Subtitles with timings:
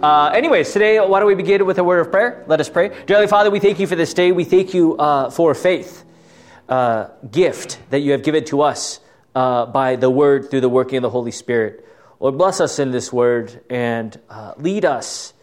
[0.00, 2.44] Uh, anyways, today, why don't we begin with a word of prayer?
[2.46, 3.04] Let us pray.
[3.06, 4.30] Dearly Father, we thank you for this day.
[4.30, 6.04] We thank you uh, for faith,
[6.68, 9.00] uh, gift that you have given to us
[9.34, 11.84] uh, by the word through the working of the Holy Spirit.
[12.20, 15.34] Lord, bless us in this word and uh, lead us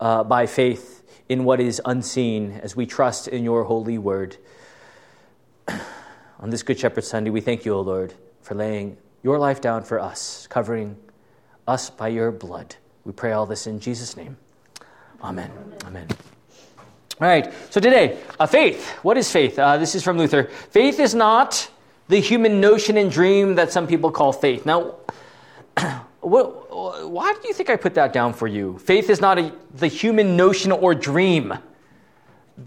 [0.00, 4.36] uh, by faith in what is unseen as we trust in your holy word.
[6.40, 9.84] On this Good Shepherd Sunday, we thank you, O Lord, for laying your life down
[9.84, 10.96] for us, covering
[11.68, 12.74] us by your blood.
[13.04, 14.36] We pray all this in Jesus' name.
[15.22, 15.50] Amen.
[15.84, 16.08] Amen.
[17.20, 18.90] All right, so today, uh, faith.
[19.02, 19.58] What is faith?
[19.58, 20.44] Uh, this is from Luther.
[20.70, 21.70] Faith is not
[22.08, 24.66] the human notion and dream that some people call faith.
[24.66, 24.96] Now,
[26.20, 28.78] what, why do you think I put that down for you?
[28.78, 31.54] Faith is not a, the human notion or dream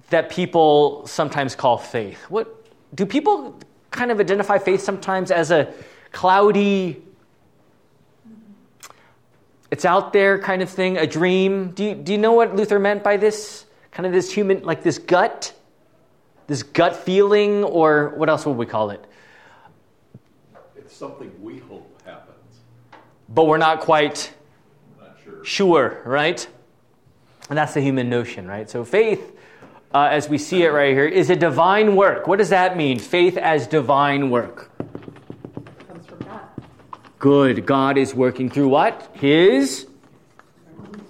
[0.10, 2.22] that people sometimes call faith.
[2.30, 3.60] What do people
[3.92, 5.74] kind of identify faith sometimes as a
[6.12, 7.04] cloudy
[9.70, 11.72] it's out there kind of thing, a dream.
[11.72, 13.66] Do you, do you know what Luther meant by this?
[13.92, 15.54] Kind of this human, like this gut?
[16.48, 19.04] This gut feeling, or what else would we call it?
[20.78, 22.38] It's something we hope happens.
[23.28, 24.34] But we're not quite
[24.98, 25.44] Not sure.
[25.44, 26.48] sure, right?
[27.50, 28.70] And that's the human notion, right?
[28.70, 29.38] So faith,
[29.94, 32.28] uh, as we see it right here, is a divine work.
[32.28, 33.00] What does that mean?
[33.00, 34.72] Faith as divine work.
[37.20, 37.66] Good.
[37.66, 39.10] God is working through what?
[39.14, 39.88] His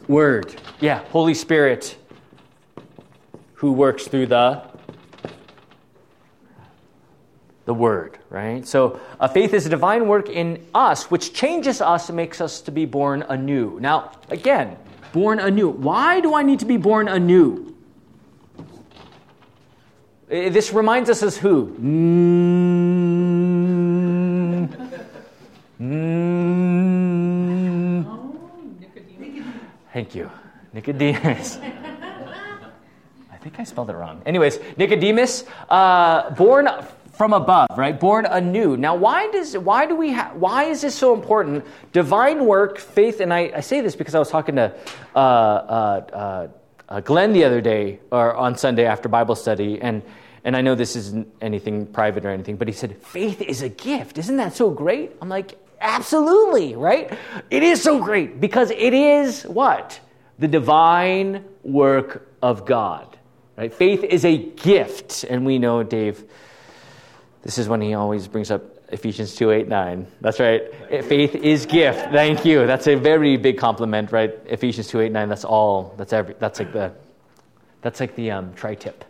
[0.07, 0.55] word.
[0.79, 1.97] Yeah, Holy Spirit
[3.57, 4.61] who works through the
[7.65, 8.65] the word, right?
[8.65, 12.61] So, uh, faith is a divine work in us which changes us and makes us
[12.61, 13.77] to be born anew.
[13.81, 14.77] Now, again,
[15.11, 15.67] born anew.
[15.67, 17.75] Why do I need to be born anew?
[20.29, 21.75] This reminds us as who?
[21.81, 22.86] Mm.
[25.79, 27.17] Mm.
[28.79, 29.45] Nicodemus.
[29.93, 30.31] Thank you.
[30.73, 31.59] Nicodemus.
[33.31, 34.21] I think I spelled it wrong.
[34.25, 36.67] Anyways, Nicodemus, uh, born
[37.13, 37.99] from above, right?
[37.99, 38.77] Born anew.
[38.77, 41.65] Now, why does why do we ha- why is this so important?
[41.93, 44.73] Divine work, faith, and I, I say this because I was talking to
[45.15, 45.21] uh, uh,
[46.13, 46.47] uh,
[46.89, 50.01] uh, Glenn the other day or on Sunday after Bible study, and
[50.43, 53.69] and I know this isn't anything private or anything, but he said faith is a
[53.69, 54.17] gift.
[54.17, 55.11] Isn't that so great?
[55.21, 57.17] I'm like, absolutely, right?
[57.49, 59.99] It is so great because it is what
[60.39, 63.17] the divine work of God.
[63.57, 63.73] Right?
[63.73, 66.23] Faith is a gift, and we know Dave.
[67.41, 70.07] This is when he always brings up Ephesians 2 8 9.
[70.21, 70.61] That's right.
[71.05, 72.11] Faith is gift.
[72.11, 72.67] Thank you.
[72.67, 74.33] That's a very big compliment, right?
[74.45, 75.29] Ephesians 2 8 9.
[75.29, 75.95] That's all.
[75.97, 76.35] That's every.
[76.39, 76.93] That's like the.
[77.81, 79.03] That's like the um, tri tip.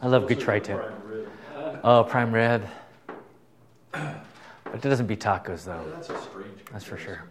[0.00, 0.80] I love good tri tip.
[1.82, 2.66] Oh, prime rib
[4.64, 5.84] but it doesn't beat tacos, though.
[5.94, 6.58] That's a strange.
[6.72, 7.24] That's for sure.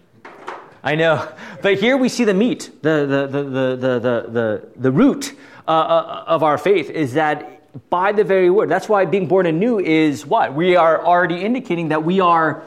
[0.83, 1.28] I know.
[1.61, 5.33] But here we see the meat, the, the, the, the, the, the, the root
[5.67, 7.53] uh, uh, of our faith is that
[7.89, 8.69] by the very word.
[8.69, 10.53] That's why being born anew is what?
[10.53, 12.63] We are already indicating that we are,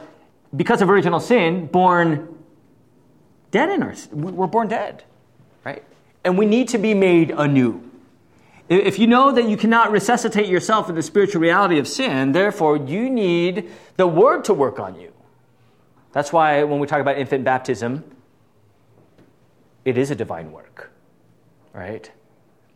[0.55, 2.37] because of original sin, born
[3.51, 5.03] dead in our We're born dead,
[5.65, 5.83] right?
[6.23, 7.90] And we need to be made anew.
[8.71, 12.77] If you know that you cannot resuscitate yourself in the spiritual reality of sin, therefore
[12.77, 15.11] you need the word to work on you.
[16.13, 18.05] That's why when we talk about infant baptism,
[19.83, 20.89] it is a divine work,
[21.73, 22.09] right?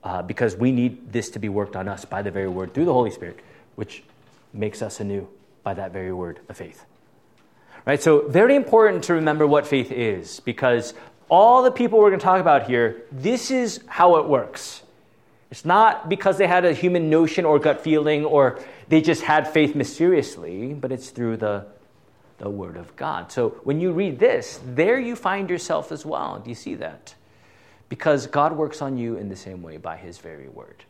[0.03, 2.85] Uh, because we need this to be worked on us by the very word through
[2.85, 3.39] the Holy Spirit,
[3.75, 4.03] which
[4.51, 5.25] makes us anew
[5.63, 6.83] by that very word of faith.
[7.85, 8.03] Right?
[8.03, 10.93] So, very important to remember what faith is because
[11.29, 14.81] all the people we're going to talk about here, this is how it works.
[15.55, 19.47] It's not because they had a human notion or gut feeling or they just had
[19.47, 21.65] faith mysteriously, but it's through the,
[22.39, 23.31] the Word of God.
[23.31, 26.39] So when you read this, there you find yourself as well.
[26.39, 27.15] Do you see that?
[27.87, 30.83] Because God works on you in the same way by His very Word.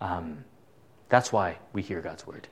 [0.00, 0.42] Um,
[1.08, 2.48] that's why we hear God's Word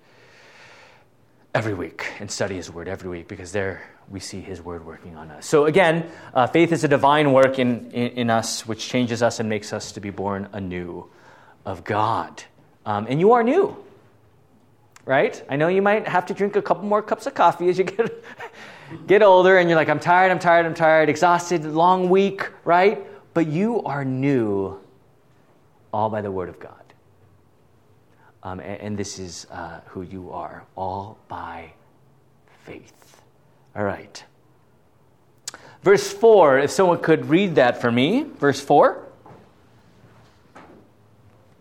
[1.57, 5.17] every week and study His Word every week because there we see His Word working
[5.17, 5.45] on us.
[5.45, 9.41] So again, uh, faith is a divine work in, in, in, us which changes us
[9.41, 11.09] and makes us to be born anew
[11.67, 12.43] of God.
[12.87, 13.77] Um, and you are new,
[15.05, 15.45] right?
[15.51, 17.85] I know you might have to drink a couple more cups of coffee as you
[17.85, 18.25] get,
[19.07, 23.05] get older and you're like, I'm tired, I'm tired, I'm tired, exhausted, long week, right?
[23.35, 24.81] But you are new
[25.93, 26.73] all by the Word of God.
[28.43, 31.73] Um, and, and, this is uh, who you are, all by
[32.65, 33.23] faith.
[33.75, 34.23] All right.
[35.83, 38.25] Verse 4, if someone could read that for me.
[38.39, 39.03] Verse 4.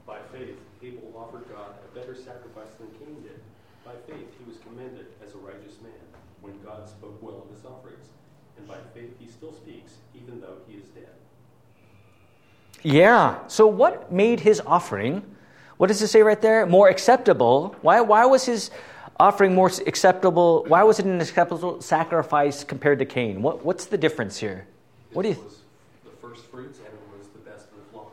[0.06, 3.40] By faith, Abel offered God a better sacrifice than Cain did.
[3.86, 5.94] By faith, he was commended as a righteous man
[6.42, 8.06] when God spoke well of his offerings.
[8.58, 11.16] and by faith he still speaks, even though he is dead.
[12.86, 13.40] Yeah.
[13.48, 15.24] So, what made his offering,
[15.78, 16.68] what does it say right there?
[16.68, 17.76] More acceptable.
[17.82, 18.70] Why, why was his
[19.20, 20.66] offering more acceptable?
[20.68, 23.42] Why was it an acceptable sacrifice compared to Cain?
[23.42, 24.68] What, what's the difference here?
[25.14, 25.62] What do you It was
[26.04, 28.12] the first fruits and it was the best of the flock.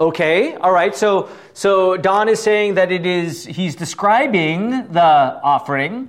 [0.00, 0.94] Okay, all right.
[0.94, 6.08] So, so Don is saying that it is, he's describing the offering,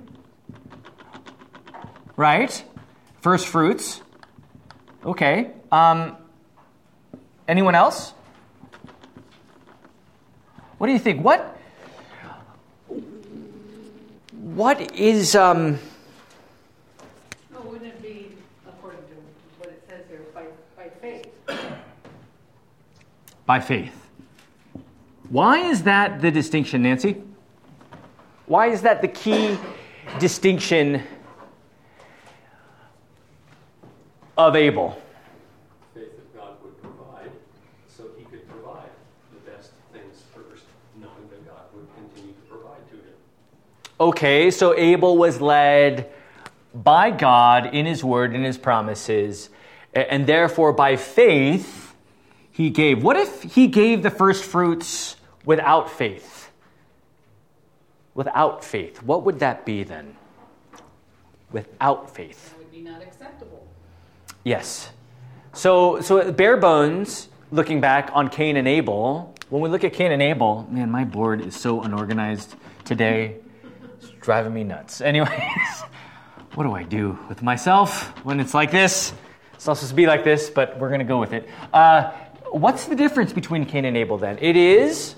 [2.16, 2.64] right?
[3.20, 4.00] First fruits.
[5.04, 5.50] Okay.
[5.72, 6.18] Um,
[7.48, 8.12] anyone else?
[10.78, 11.24] What do you think?
[11.24, 11.58] What,
[14.40, 15.78] what is, um,
[17.52, 18.32] No, wouldn't it be
[18.68, 19.14] according to
[19.58, 20.44] what it says here, by,
[20.76, 21.26] by faith?
[23.46, 23.94] by faith?
[25.28, 27.22] Why is that the distinction, Nancy?
[28.46, 29.58] Why is that the key
[30.20, 31.02] distinction
[34.38, 35.00] of Abel?
[35.94, 37.32] Faith that God would provide,
[37.88, 38.90] so he could provide
[39.32, 40.64] the best things first,
[41.00, 43.16] knowing that God would continue to provide to him.
[43.98, 46.12] Okay, so Abel was led
[46.74, 49.48] by God in his word and his promises,
[49.94, 51.94] and therefore by faith
[52.50, 53.02] he gave.
[53.02, 55.16] What if he gave the first fruits
[55.46, 56.50] without faith?
[58.14, 60.16] Without faith, what would that be then?
[61.52, 62.50] Without faith.
[62.50, 63.66] That would be not acceptable.
[64.44, 64.90] Yes.
[65.54, 70.12] So, so bare bones, looking back on Cain and Abel, when we look at Cain
[70.12, 72.54] and Abel, man, my board is so unorganized
[72.84, 73.36] today.
[74.26, 75.00] Driving me nuts.
[75.00, 75.30] Anyways,
[76.54, 79.14] what do I do with myself when it's like this?
[79.54, 81.48] It's not supposed to be like this, but we're going to go with it.
[81.72, 82.10] Uh,
[82.50, 84.36] what's the difference between Cain and Abel then?
[84.40, 85.14] It is,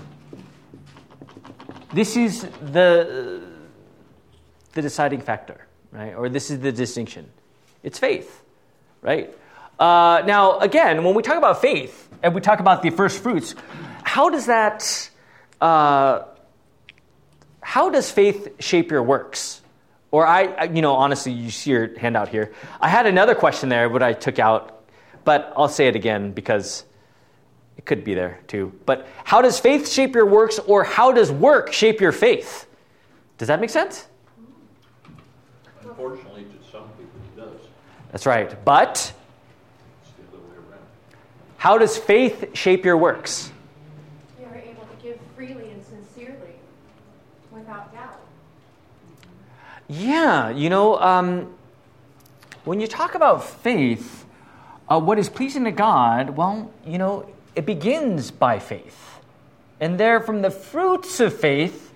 [1.93, 3.43] this is the,
[4.75, 6.14] the deciding factor, right?
[6.14, 7.28] Or this is the distinction.
[7.82, 8.44] It's faith
[9.02, 9.34] right?
[9.78, 13.54] Uh, now, again, when we talk about faith and we talk about the first fruits,
[14.02, 15.11] how does that,
[15.61, 16.25] uh,
[17.68, 19.60] how does faith shape your works?
[20.10, 22.50] Or I, I- you know, honestly, you see your handout here.
[22.80, 24.84] I had another question there, but I took out,
[25.22, 26.86] but I'll say it again because
[27.76, 28.72] it could be there too.
[28.86, 32.66] But how does faith shape your works, or how does work shape your faith?
[33.36, 34.08] Does that make sense?
[35.82, 37.60] Unfortunately, to some people, it does.
[38.12, 38.64] That's right.
[38.64, 39.12] But
[40.00, 40.80] It's the other way around.
[41.58, 43.52] how does faith shape your works?
[44.40, 46.54] You are able to give freely and sincerely
[47.52, 48.20] without doubt.
[49.88, 51.55] Yeah, you know, um,
[52.64, 54.26] when you talk about faith,
[54.88, 57.26] uh, what is pleasing to God, well, you know,
[57.56, 59.19] it begins by faith.
[59.81, 61.93] And there, from the fruits of faith,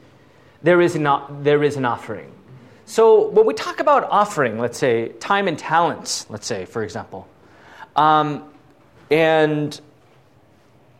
[0.62, 2.32] there is, not, there is an offering.
[2.86, 7.28] So when we talk about offering, let's say time and talents, let's say, for example,
[7.96, 8.44] um,
[9.10, 9.78] and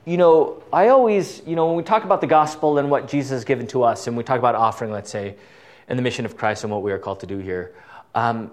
[0.04, 3.30] you know, I always, you know, when we talk about the gospel and what Jesus
[3.30, 5.36] has given to us, and we talk about offering, let's say,
[5.92, 7.74] and the mission of Christ and what we are called to do here,
[8.14, 8.50] um,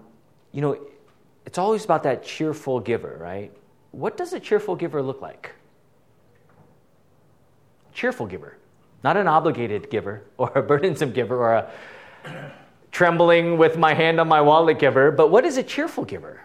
[0.52, 0.78] you know,
[1.46, 3.50] it's always about that cheerful giver, right?
[3.92, 5.56] What does a cheerful giver look like?
[7.94, 8.58] Cheerful giver,
[9.06, 12.52] not an obligated giver or a burdensome giver or a
[12.92, 16.42] trembling with my hand on my wallet giver, but what is a cheerful giver?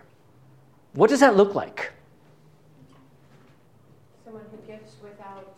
[0.93, 1.91] What does that look like?
[4.24, 5.56] Someone who gives without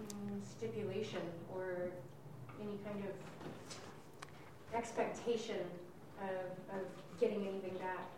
[0.00, 1.90] mm, stipulation or
[2.60, 3.12] any kind of
[4.74, 5.56] expectation
[6.20, 6.82] of, of
[7.20, 8.08] getting anything back.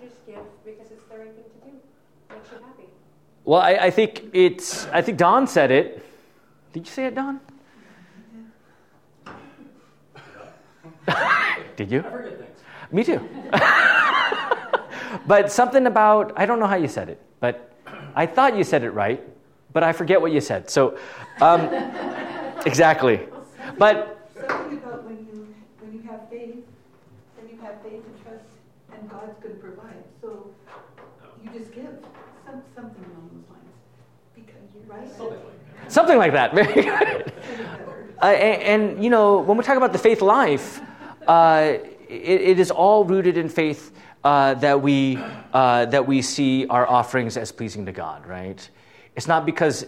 [0.00, 1.72] You just give because it's the right thing to do.
[2.30, 2.88] Makes you happy.
[3.44, 4.86] Well, I, I think it's.
[4.86, 6.04] I think Don said it.
[6.72, 7.40] Did you say it, Don?
[11.76, 12.00] Did you?
[12.00, 12.58] I forget things.
[12.90, 13.20] Me too.
[15.26, 17.72] but something about I don't know how you said it, but
[18.14, 19.22] I thought you said it right,
[19.72, 20.70] but I forget what you said.
[20.70, 20.96] So,
[21.40, 21.60] um,
[22.66, 23.28] exactly.
[23.76, 26.64] But Something about when you, when you have faith,
[27.36, 28.44] then you have faith and trust,
[28.92, 30.04] and God's going to provide.
[30.20, 30.50] So
[31.42, 31.98] you just give,
[32.46, 33.72] some, something along those lines.
[34.34, 35.10] Because you're right.
[35.16, 35.92] Something like that.
[35.92, 36.54] something like that.
[36.54, 36.84] Very good.
[36.84, 38.14] Say it better.
[38.22, 40.80] Uh, and, and, you know, when we talk about the faith life,
[41.26, 41.74] uh,
[42.08, 43.92] it, it is all rooted in faith
[44.24, 45.18] uh, that we
[45.52, 48.26] uh, that we see our offerings as pleasing to God.
[48.26, 48.68] Right?
[49.16, 49.86] It's not because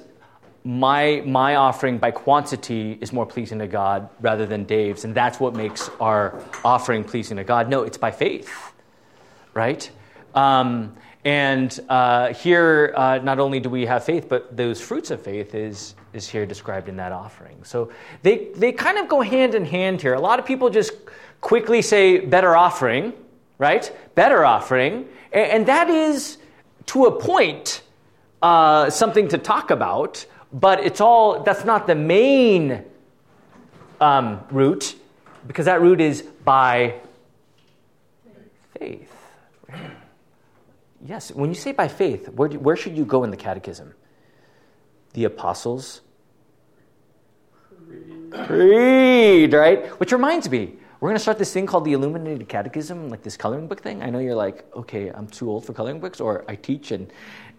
[0.65, 5.41] my my offering by quantity is more pleasing to God rather than Dave's, and that's
[5.41, 7.69] what makes our offering pleasing to God.
[7.69, 8.51] No, it's by faith.
[9.55, 9.91] Right?
[10.35, 10.97] Um,
[11.27, 15.57] and uh, here, uh, not only do we have faith, but those fruits of faith
[15.57, 17.65] is, is here described in that offering.
[17.65, 17.91] So
[18.23, 20.15] they, they kind of go hand in hand here.
[20.15, 20.93] A lot of people just
[21.41, 23.13] quickly say better offering,
[23.59, 23.91] right?
[24.15, 25.09] Better offering.
[25.33, 26.39] A- And that is,
[26.87, 27.83] to a point,
[28.41, 32.85] uh, something to talk about, but it's all, that's not the main
[34.01, 34.95] um, root,
[35.49, 36.95] because that root is by
[38.79, 39.11] faith.
[41.07, 43.95] Yes, when you say by faith, where, do, where should you go in the catechism?
[45.13, 46.01] The apostles'
[48.31, 49.87] creed, right?
[50.01, 53.37] Which reminds me, we're going to start this thing called the Illuminated Catechism, like this
[53.37, 54.03] coloring book thing.
[54.03, 57.13] I know you're like, okay, I'm too old for coloring books, or I teach and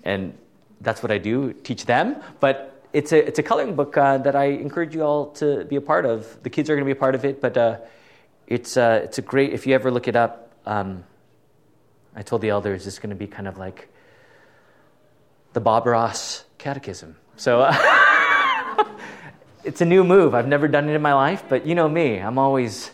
[0.04, 0.38] and
[0.82, 2.18] that's what I do, teach them.
[2.40, 5.76] But it's a it's a coloring book uh, that I encourage you all to be
[5.76, 6.42] a part of.
[6.44, 7.78] The kids are going to be a part of it, but uh,
[8.48, 9.54] it's uh, it's a great.
[9.54, 11.04] If you ever look it up, um,
[12.18, 13.88] I told the elders it's going to be kind of like
[15.54, 17.16] the Bob Ross Catechism.
[17.38, 17.72] So.
[19.68, 20.34] It's a new move.
[20.34, 22.20] I've never done it in my life, but you know me.
[22.20, 22.90] I'm always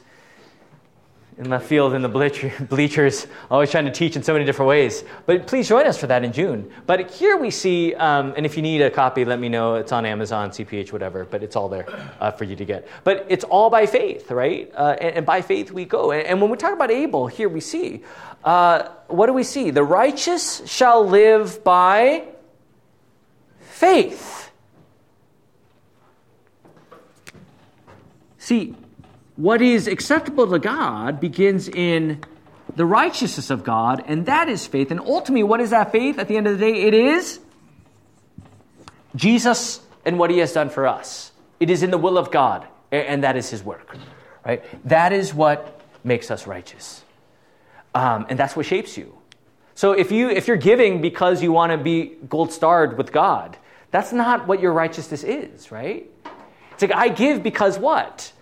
[1.37, 2.09] in left field in the
[2.69, 5.03] bleachers, always trying to teach in so many different ways.
[5.25, 6.71] But please join us for that in June.
[6.85, 9.75] But here we see, um, and if you need a copy, let me know.
[9.75, 11.85] It's on Amazon, CPH, whatever, but it's all there
[12.19, 12.87] uh, for you to get.
[13.03, 14.71] But it's all by faith, right?
[14.75, 16.11] Uh, and, and by faith we go.
[16.11, 18.03] And, and when we talk about Abel, here we see,
[18.43, 19.71] uh, what do we see?
[19.71, 22.25] The righteous shall live by
[23.59, 24.51] faith.
[28.37, 28.75] See,
[29.35, 32.23] what is acceptable to God begins in
[32.75, 34.91] the righteousness of God, and that is faith.
[34.91, 36.19] And ultimately, what is that faith?
[36.19, 37.39] At the end of the day, it is
[39.15, 41.31] Jesus and what he has done for us.
[41.59, 43.95] It is in the will of God, and that is his work.
[44.45, 44.63] Right?
[44.87, 47.03] That is what makes us righteous.
[47.95, 49.17] Um, and that's what shapes you.
[49.75, 53.57] So if you if you're giving because you want to be gold starred with God,
[53.91, 56.09] that's not what your righteousness is, right?
[56.73, 58.32] It's like I give because what?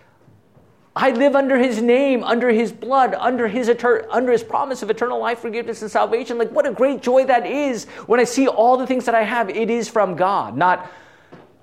[0.94, 4.90] I live under his name, under his blood, under his etern- under his promise of
[4.90, 6.36] eternal life, forgiveness, and salvation.
[6.36, 9.22] Like what a great joy that is when I see all the things that I
[9.22, 9.48] have.
[9.48, 10.90] It is from God, not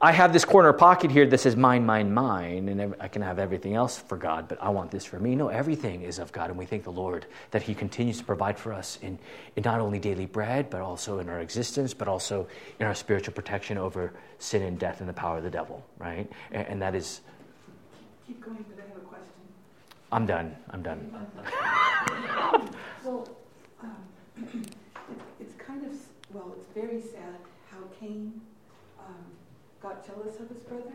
[0.02, 3.38] I have this corner pocket here that says mine, mine, mine, and I can have
[3.38, 5.36] everything else for God, but I want this for me.
[5.36, 8.58] No, everything is of God, and we thank the Lord that He continues to provide
[8.58, 9.20] for us in,
[9.58, 12.48] in not only daily bread, but also in our existence, but also
[12.80, 16.32] in our spiritual protection over sin and death and the power of the devil, right?
[16.54, 17.20] And, and that is,
[18.26, 18.64] Keep going.
[20.12, 20.56] I'm done.
[20.72, 21.12] I'm done.
[23.04, 23.30] Well,
[23.82, 23.96] um,
[25.40, 25.94] it's kind of,
[26.34, 27.38] well, it's very sad
[27.70, 28.42] how Cain
[29.00, 29.26] um,
[29.82, 30.94] got jealous of his brother.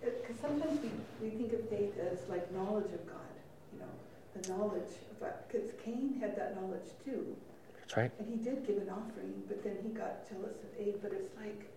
[0.00, 3.34] Because sometimes we, we think of faith as like knowledge of God,
[3.72, 7.34] you know, the knowledge, but, because Cain had that knowledge too.
[7.80, 8.10] That's right.
[8.18, 10.96] And he did give an offering, but then he got jealous of Abe.
[11.02, 11.68] But it's like,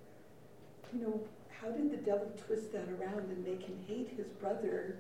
[0.93, 4.97] you know, how did the devil twist that around and make him hate his brother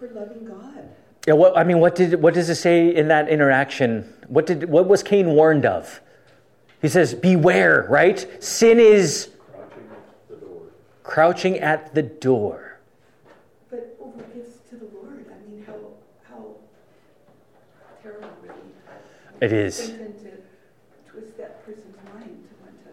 [0.00, 0.88] for loving God?
[1.26, 4.10] Yeah, what, I mean, what, did, what does it say in that interaction?
[4.26, 6.00] What, did, what was Cain warned of?
[6.80, 8.26] He says, Beware, right?
[8.42, 10.62] Sin is Crouching at the door.
[11.02, 12.78] crouching at the door.
[13.68, 15.74] But over gifts to the Lord, I mean, how,
[16.26, 16.46] how
[18.02, 18.56] terrible, really.
[19.42, 19.76] It is.
[19.76, 22.90] Satan to twist that person's mind to want to,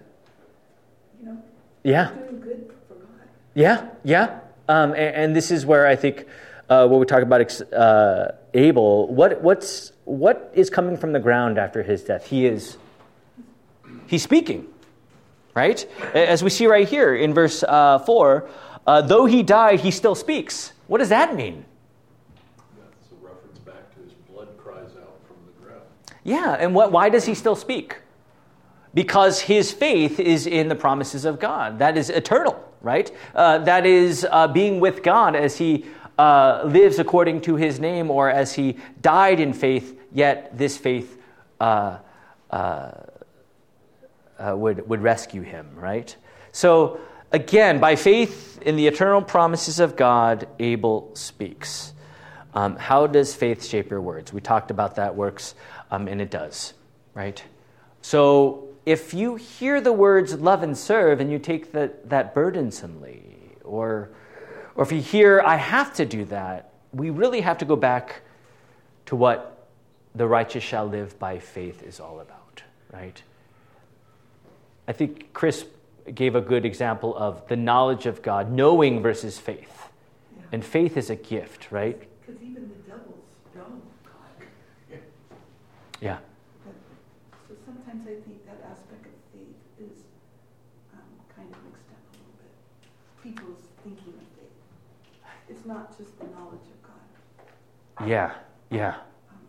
[1.22, 1.42] you know,
[1.84, 3.08] Yeah, doing good for God.
[3.54, 4.40] yeah, yeah.
[4.68, 6.26] Um, and, and this is where I think
[6.70, 11.58] uh, when we talk about uh, Abel, what, what's, what is coming from the ground
[11.58, 12.28] after his death?
[12.28, 12.78] He is,
[14.08, 14.68] he's speaking,
[15.56, 15.86] right?
[16.14, 18.50] As we see right here in verse uh, 4,
[18.86, 20.74] uh, though he died, he still speaks.
[20.88, 21.66] What does that mean?
[22.78, 25.84] That's a reference back to his blood cries out from the ground.
[26.24, 27.98] Yeah, and what, why does he still speak?
[28.94, 31.80] Because his faith is in the promises of God.
[31.80, 33.12] That is eternal, right?
[33.36, 35.86] Uh, that is uh, being with God as he
[36.18, 41.18] uh, lives according to his name or as he died in faith, yet this faith
[41.60, 41.98] uh,
[42.50, 42.92] uh,
[44.40, 46.16] uh, would, would rescue him, right?
[46.52, 47.00] So,
[47.32, 51.94] again, by faith in the eternal promises of God, Abel speaks.
[52.54, 54.34] Um, how does faith shape your words?
[54.34, 55.54] We talked about that works,
[55.92, 56.74] um, and it does,
[57.14, 57.44] right?
[58.02, 63.22] So, if you hear the words love and serve and you take that, that burdensomely,
[63.64, 64.10] or,
[64.77, 68.22] or if you hear I have to do that, we really have to go back
[69.07, 69.67] to what
[70.15, 73.22] the righteous shall live by faith is all about, right?
[74.88, 75.65] I think Chris
[76.13, 79.89] gave a good example of the knowledge of God, knowing versus faith.
[80.38, 80.43] Yeah.
[80.53, 82.00] And faith is a gift, right?
[82.25, 85.00] Because even the devils know God.
[86.00, 86.17] Yeah.
[86.65, 86.75] But,
[87.50, 90.03] so sometimes I think that aspect of faith is
[90.93, 91.03] um,
[91.36, 92.53] kind of mixed up a little bit.
[93.24, 94.55] People's thinking of faith.
[95.50, 98.08] It's not just the knowledge of God.
[98.08, 98.32] Yeah.
[98.72, 98.96] Yeah.
[99.30, 99.44] Um,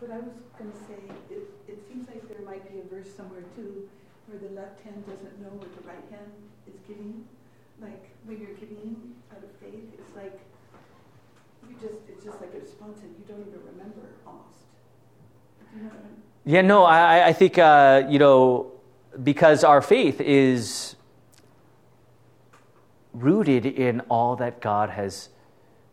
[0.00, 0.98] but I was going to say,
[1.30, 3.88] it, it seems like there might be a verse somewhere too
[4.26, 6.30] where the left hand doesn't know what the right hand
[6.66, 7.24] is giving.
[7.80, 10.38] Like when you're giving out of faith, it's like
[11.68, 14.70] you just it's just like a response and you don't even remember almost.
[15.72, 16.22] Do you know what I mean?
[16.44, 18.72] Yeah, no, I, I think, uh, you know,
[19.22, 20.96] because our faith is
[23.12, 25.28] rooted in all that God has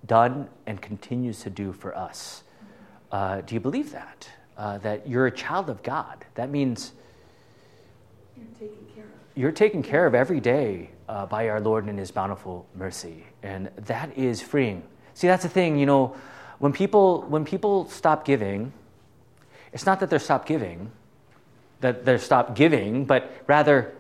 [0.06, 2.44] done and continues to do for us.
[3.12, 4.30] Uh, do you believe that?
[4.58, 6.26] Uh, that you're a child of God.
[6.36, 6.94] That means
[8.38, 9.10] You're taken care of.
[9.36, 13.70] you're taken care of every day uh, by our Lord and His bountiful mercy, and
[13.78, 14.84] that is freeing.
[15.14, 15.78] See, that's the thing.
[15.78, 16.16] You know,
[16.60, 18.72] when people when people stop giving,
[19.74, 20.92] it's not that they're stop giving,
[21.80, 23.94] that they're stop giving, but rather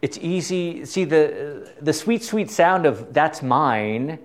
[0.00, 0.84] it's easy.
[0.84, 4.18] See the the sweet sweet sound of that's mine.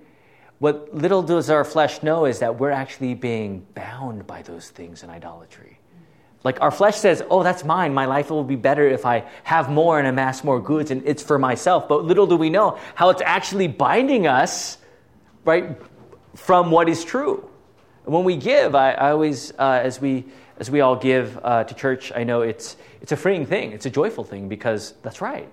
[0.58, 5.02] What little does our flesh know is that we're actually being bound by those things
[5.02, 5.78] in idolatry.
[6.44, 7.94] Like our flesh says, oh, that's mine.
[7.94, 11.22] My life will be better if I have more and amass more goods and it's
[11.22, 11.88] for myself.
[11.88, 14.78] But little do we know how it's actually binding us,
[15.44, 15.76] right,
[16.34, 17.48] from what is true.
[18.04, 20.26] When we give, I, I always, uh, as, we,
[20.58, 23.72] as we all give uh, to church, I know it's, it's a freeing thing.
[23.72, 25.50] It's a joyful thing because that's right.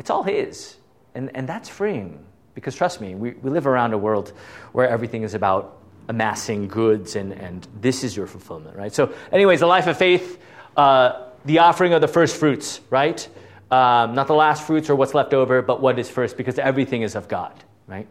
[0.00, 0.76] It's all His.
[1.14, 2.24] And, and that's freeing.
[2.54, 4.32] Because trust me, we, we live around a world
[4.72, 5.78] where everything is about
[6.08, 8.92] amassing goods, and, and this is your fulfillment, right?
[8.92, 10.40] So, anyways, the life of faith,
[10.76, 13.28] uh, the offering of the first fruits, right?
[13.70, 17.02] Um, not the last fruits or what's left over, but what is first, because everything
[17.02, 17.52] is of God,
[17.86, 18.08] right?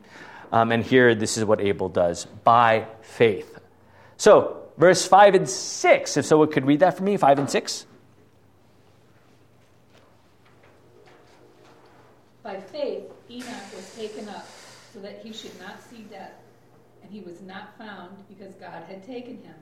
[0.51, 3.59] Um, and here, this is what Abel does by faith.
[4.15, 7.85] So, verse 5 and 6, if someone could read that for me, 5 and 6.
[12.43, 14.47] By faith, Enoch was taken up
[14.93, 16.33] so that he should not see death,
[17.03, 19.55] and he was not found because God had taken him.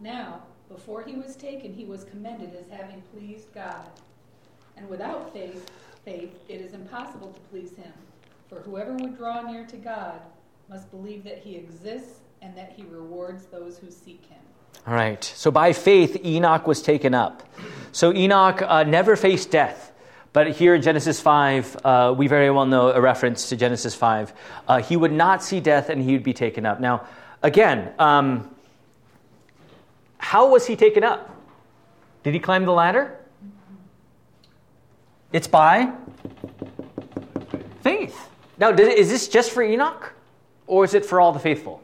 [0.00, 3.86] Now, before he was taken, he was commended as having pleased God.
[4.76, 5.70] And without faith,
[6.04, 7.92] faith, it is impossible to please him.
[8.48, 10.20] For whoever would draw near to God
[10.70, 14.38] must believe that he exists and that he rewards those who seek him.
[14.86, 15.22] All right.
[15.22, 17.42] So by faith, Enoch was taken up.
[17.92, 19.92] So Enoch uh, never faced death.
[20.32, 24.32] But here in Genesis 5, uh, we very well know a reference to Genesis 5.
[24.66, 26.80] Uh, he would not see death and he would be taken up.
[26.80, 27.06] Now,
[27.42, 28.54] again, um,
[30.18, 31.34] how was he taken up?
[32.22, 33.16] Did he climb the ladder?
[35.32, 35.92] It's by
[37.82, 38.28] faith.
[38.58, 40.12] Now, is this just for Enoch?
[40.66, 41.82] Or is it for all the faithful?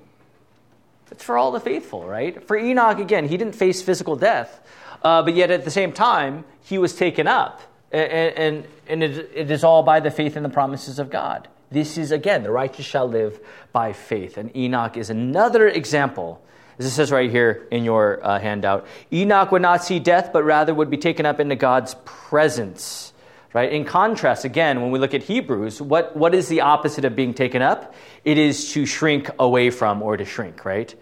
[1.11, 2.44] It's for all the faithful, right?
[2.46, 4.61] For Enoch, again, he didn't face physical death,
[5.02, 7.61] uh, but yet at the same time, he was taken up.
[7.94, 11.46] And, and, and it, it is all by the faith and the promises of God.
[11.70, 13.38] This is, again, the righteous shall live
[13.72, 14.37] by faith.
[14.37, 16.42] And Enoch is another example.
[16.76, 20.42] As it says right here in your uh, handout Enoch would not see death, but
[20.42, 23.12] rather would be taken up into God's presence.
[23.52, 23.72] Right?
[23.72, 27.33] In contrast, again, when we look at Hebrews, what, what is the opposite of being
[27.33, 27.94] taken up?
[28.24, 30.92] It is to shrink away from or to shrink, right?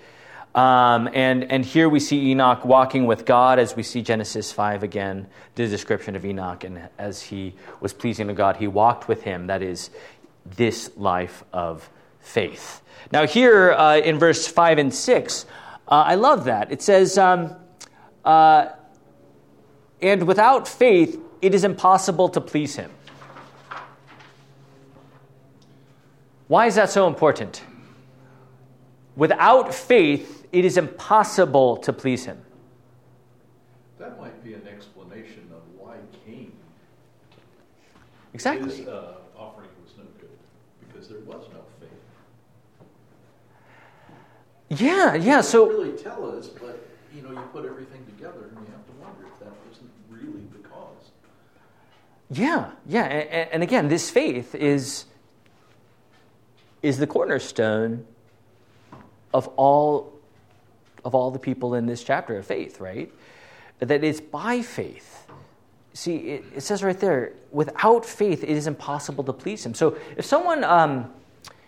[0.55, 4.83] Um, and, and here we see Enoch walking with God as we see Genesis 5
[4.83, 6.65] again, the description of Enoch.
[6.65, 9.47] And as he was pleasing to God, he walked with him.
[9.47, 9.91] That is
[10.45, 11.89] this life of
[12.21, 12.83] faith.
[13.11, 15.47] Now, here uh, in verse 5 and 6,
[15.89, 16.71] uh, I love that.
[16.71, 17.57] It says, um,
[18.25, 18.69] uh,
[20.03, 22.91] And without faith, it is impossible to please him.
[26.49, 27.63] Why is that so important?
[29.17, 32.41] Without faith, it is impossible to please him.
[33.99, 36.53] That might be an explanation of why Cain,
[38.35, 38.75] Exactly.
[38.75, 40.31] his uh, offering was no good,
[40.87, 41.91] because there was no faith.
[44.81, 45.43] Yeah, yeah.
[45.43, 48.87] So Doesn't really tell us, but you know, you put everything together, and you have
[48.87, 51.11] to wonder if that wasn't really the cause.
[52.31, 55.05] Yeah, yeah, and, and again, this faith is
[56.83, 58.05] is the cornerstone
[59.33, 60.13] of all
[61.05, 63.13] of all the people in this chapter of faith, right?
[63.81, 65.27] That it's by faith.
[65.95, 69.75] See, it, it says right there, without faith, it is impossible to please Him.
[69.75, 71.13] So, if someone, um,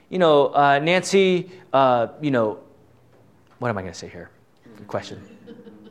[0.09, 2.61] you know, uh, Nancy, uh, you know,
[3.59, 4.31] what am I going to say here?
[4.77, 5.21] Good question.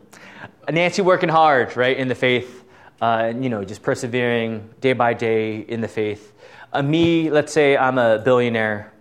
[0.72, 2.64] Nancy working hard, right, in the faith,
[3.02, 6.34] uh, and, you know, just persevering day by day in the faith.
[6.72, 8.92] Uh, me, let's say I'm a billionaire.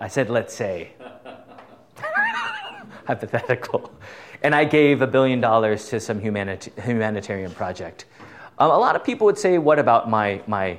[0.00, 0.92] I said, let's say.
[3.06, 3.92] Hypothetical.
[4.42, 8.04] And I gave a billion dollars to some humanit- humanitarian project.
[8.58, 10.78] Um, a lot of people would say, what about my, my,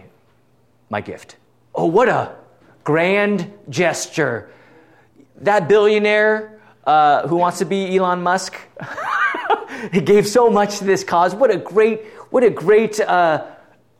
[0.89, 1.37] my gift?
[1.73, 2.35] Oh, what a
[2.83, 4.49] grand gesture.
[5.37, 8.55] That billionaire uh, who wants to be Elon Musk.
[9.91, 11.35] he gave so much to this cause.
[11.35, 13.45] What a great, what a great uh,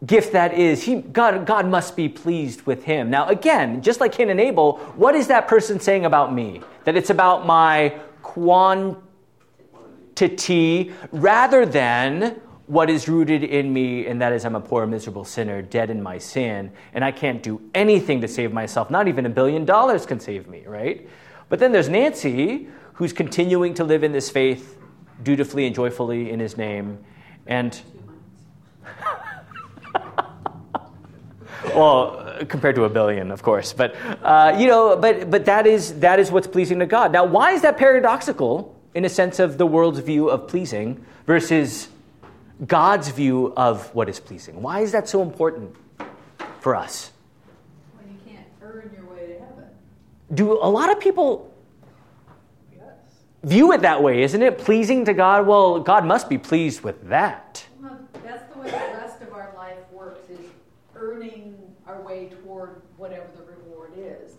[0.06, 0.84] gift that is.
[0.84, 3.10] He, God, God must be pleased with him.
[3.10, 6.62] Now, again, just like Cain and Abel, what is that person saying about me?
[6.86, 9.02] That it's about my quantity
[11.12, 15.62] rather than what is rooted in me, and that is I'm a poor, miserable sinner,
[15.62, 18.92] dead in my sin, and I can't do anything to save myself.
[18.92, 21.08] Not even a billion dollars can save me, right?
[21.48, 24.78] But then there's Nancy, who's continuing to live in this faith
[25.24, 27.00] dutifully and joyfully in his name.
[27.46, 27.82] And,
[31.76, 33.74] well, compared to a billion, of course.
[33.74, 37.12] But, uh, you know, but, but that, is, that is what's pleasing to God.
[37.12, 41.88] Now, why is that paradoxical in a sense of the world's view of pleasing versus
[42.66, 44.62] God's view of what is pleasing?
[44.62, 45.76] Why is that so important
[46.60, 47.12] for us?
[47.96, 49.66] When you can't earn your way to heaven.
[50.34, 51.54] Do a lot of people
[52.76, 52.84] Yes.
[53.44, 54.58] view it that way, isn't it?
[54.58, 55.46] Pleasing to God?
[55.46, 57.66] Well, God must be pleased with that.
[57.82, 60.40] Well, that's the way the rest of our life works, is
[60.96, 61.56] earning
[61.98, 64.34] our way toward whatever the reward is.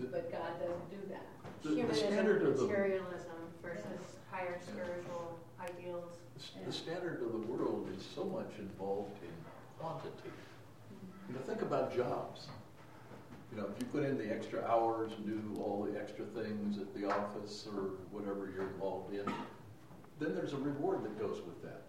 [0.00, 1.26] But God doesn't do that.
[1.62, 6.18] The- the Humanism, standard of the- materialism versus higher spiritual ideals.
[6.64, 9.30] The standard of the world is so much involved in
[9.78, 10.10] quantity.
[10.28, 11.32] Mm-hmm.
[11.32, 12.46] You know, think about jobs.
[13.50, 16.78] You know, if you put in the extra hours and do all the extra things
[16.78, 19.24] at the office or whatever you're involved in,
[20.20, 21.82] then there's a reward that goes with that,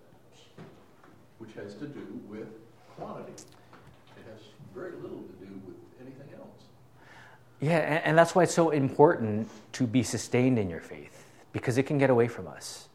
[1.38, 2.48] which has to do with
[2.96, 3.34] quantity.
[4.18, 4.42] It has
[4.74, 6.64] very little to do with anything else.
[7.60, 11.78] Yeah, and, and that's why it's so important to be sustained in your faith because
[11.78, 12.88] it can get away from us.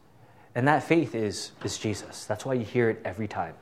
[0.55, 2.25] And that faith is, is Jesus.
[2.25, 3.55] That's why you hear it every time.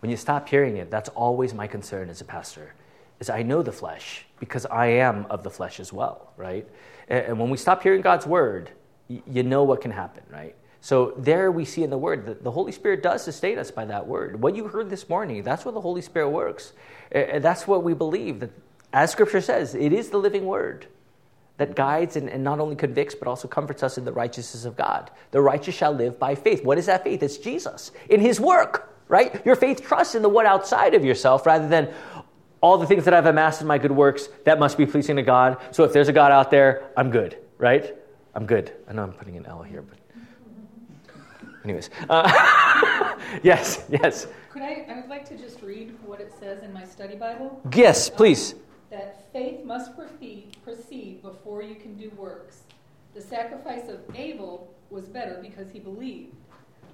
[0.00, 2.74] When you stop hearing it, that's always my concern as a pastor.
[3.18, 6.68] Is I know the flesh because I am of the flesh as well, right?
[7.08, 8.70] And, and when we stop hearing God's word,
[9.08, 10.54] y- you know what can happen, right?
[10.86, 13.86] So there we see in the word that the Holy Spirit does sustain us by
[13.86, 14.40] that word.
[14.40, 16.74] What you heard this morning, that's what the Holy Spirit works.
[17.10, 18.52] And that's what we believe that
[18.92, 20.86] as scripture says, it is the living word
[21.56, 24.76] that guides and, and not only convicts, but also comforts us in the righteousness of
[24.76, 25.10] God.
[25.32, 26.62] The righteous shall live by faith.
[26.64, 27.20] What is that faith?
[27.20, 29.44] It's Jesus in his work, right?
[29.44, 31.92] Your faith trusts in the one outside of yourself rather than
[32.60, 35.22] all the things that I've amassed in my good works, that must be pleasing to
[35.22, 35.56] God.
[35.72, 37.92] So if there's a God out there, I'm good, right?
[38.36, 38.72] I'm good.
[38.86, 39.95] I know I'm putting an L here, but.
[41.66, 41.90] Anyways.
[42.08, 44.28] Uh, yes, yes.
[44.50, 47.60] Could I, I would like to just read what it says in my study Bible.
[47.74, 48.54] Yes, please.
[48.90, 52.62] That faith must proceed before you can do works.
[53.14, 56.36] The sacrifice of Abel was better because he believed.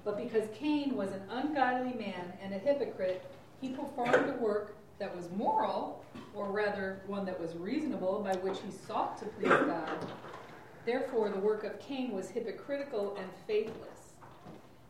[0.03, 3.23] But because Cain was an ungodly man and a hypocrite,
[3.61, 8.57] he performed a work that was moral, or rather one that was reasonable, by which
[8.65, 10.07] he sought to please God.
[10.83, 13.92] Therefore, the work of Cain was hypocritical and faithless.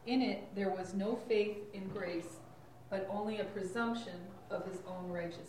[0.05, 2.39] In it, there was no faith in grace,
[2.89, 4.13] but only a presumption
[4.51, 5.47] of his own righteousness.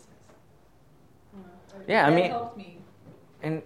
[1.89, 2.79] Yeah, I mean- helped me.
[3.43, 3.63] And,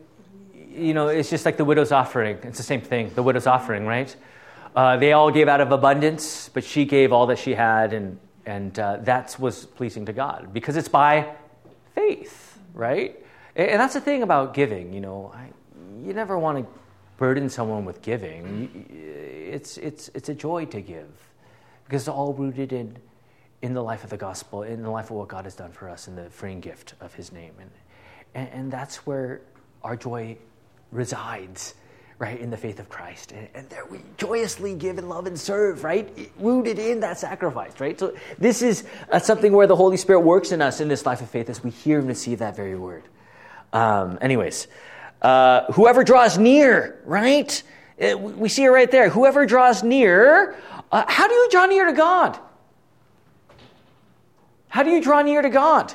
[0.55, 2.39] you know, it's just like the widow's offering.
[2.43, 4.15] It's the same thing, the widow's offering, right?
[4.75, 8.19] Uh, they all gave out of abundance, but she gave all that she had, and,
[8.47, 11.35] and uh, that was pleasing to God because it's by
[11.95, 13.17] faith, right?
[13.57, 15.33] And, and that's the thing about giving, you know.
[15.35, 15.49] I,
[16.05, 16.67] you never want to
[17.19, 18.89] burden someone with giving.
[18.91, 21.09] You- It's, it's, it's a joy to give
[21.85, 22.97] because it's all rooted in,
[23.63, 25.89] in the life of the gospel, in the life of what God has done for
[25.89, 27.53] us, in the freeing gift of His name.
[27.61, 27.71] And,
[28.35, 29.41] and, and that's where
[29.83, 30.37] our joy
[30.93, 31.75] resides,
[32.19, 33.33] right, in the faith of Christ.
[33.33, 37.81] And, and there we joyously give and love and serve, right, rooted in that sacrifice,
[37.81, 37.99] right?
[37.99, 41.21] So this is uh, something where the Holy Spirit works in us in this life
[41.21, 43.05] of faith as we hear and receive that very word.
[43.73, 44.69] Um, anyways,
[45.23, 47.63] uh, whoever draws near, right?
[48.01, 49.09] Uh, we see it right there.
[49.09, 50.55] Whoever draws near,
[50.93, 52.39] uh, how do you draw near to God?
[54.69, 55.95] How do you draw near to God?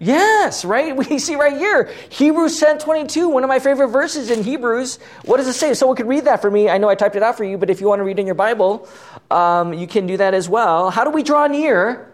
[0.00, 0.96] Yes, right?
[1.10, 1.90] We see right here.
[2.08, 4.98] Hebrews 10 22, one of my favorite verses in Hebrews.
[5.24, 5.74] What does it say?
[5.74, 6.70] Someone could read that for me.
[6.70, 8.26] I know I typed it out for you, but if you want to read in
[8.26, 8.88] your Bible,
[9.30, 10.90] um, you can do that as well.
[10.90, 12.10] How do we draw near?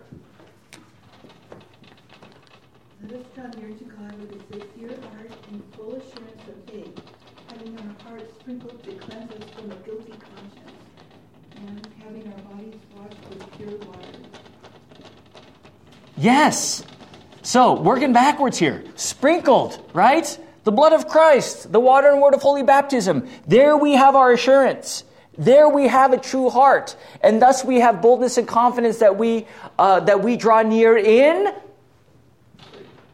[3.03, 7.01] Let us draw near to God with a sincere heart and full assurance of faith,
[7.49, 10.73] having our hearts sprinkled to cleanse us from a guilty conscience,
[11.57, 14.09] and having our bodies washed with pure water.
[16.17, 16.85] Yes.
[17.43, 18.85] So, working backwards here.
[18.97, 20.39] Sprinkled, right?
[20.65, 23.29] The blood of Christ, the water and word of holy baptism.
[23.47, 25.05] There we have our assurance.
[25.39, 26.97] There we have a true heart.
[27.23, 29.47] And thus we have boldness and confidence that we,
[29.79, 31.55] uh, that we draw near in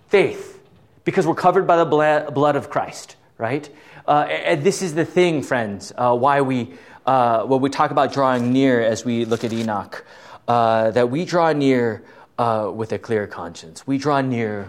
[0.08, 0.60] faith.
[1.04, 3.68] Because we're covered by the blood of Christ, right?
[4.06, 6.74] Uh, and this is the thing, friends, uh, why we
[7.06, 10.04] uh, when we talk about drawing near as we look at Enoch,
[10.46, 12.04] uh, that we draw near
[12.38, 13.86] uh, with a clear conscience.
[13.86, 14.68] We draw near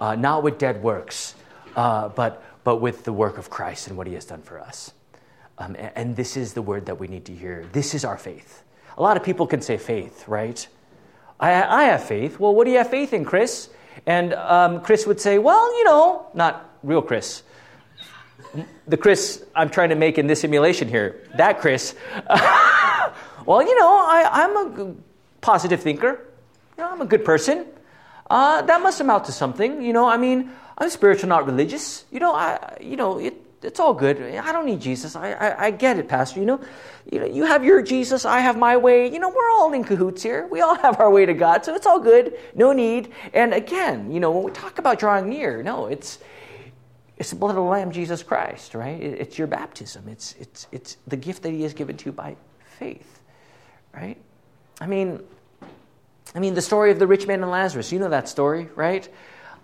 [0.00, 1.34] uh, not with dead works,
[1.74, 4.92] but, but with the work of Christ and what he has done for us.
[5.58, 7.66] Um, and, and this is the word that we need to hear.
[7.72, 8.62] This is our faith.
[8.96, 10.66] A lot of people can say faith, right?
[11.40, 12.38] I, I have faith.
[12.38, 13.70] Well, what do you have faith in, Chris?
[14.06, 17.42] And um, Chris would say, well, you know, not real Chris.
[18.86, 21.94] The Chris I'm trying to make in this simulation here, that Chris.
[23.46, 24.94] well, you know, I, I'm a
[25.40, 26.26] positive thinker.
[26.76, 27.66] You know, I'm a good person.
[28.30, 29.82] Uh, that must amount to something.
[29.82, 32.04] You know, I mean, I'm spiritual, not religious.
[32.10, 34.20] You know, I, you know, it, it's all good.
[34.20, 35.14] I don't need Jesus.
[35.14, 36.40] I, I, I, get it, Pastor.
[36.40, 36.60] You know,
[37.10, 39.12] you know, you have your Jesus, I have my way.
[39.12, 40.46] You know, we're all in cahoots here.
[40.46, 42.38] We all have our way to God, so it's all good.
[42.54, 43.12] No need.
[43.32, 46.18] And again, you know, when we talk about drawing near, no, it's
[47.22, 49.00] it's the blood of the Lamb, Jesus Christ, right?
[49.00, 50.08] It's your baptism.
[50.08, 52.34] It's it's it's the gift that He has given to you by
[52.80, 53.20] faith,
[53.94, 54.16] right?
[54.80, 55.22] I mean,
[56.34, 57.92] I mean, the story of the rich man and Lazarus.
[57.92, 59.08] You know that story, right?